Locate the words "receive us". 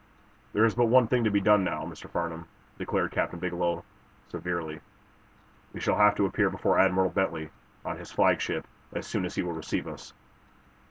9.53-10.13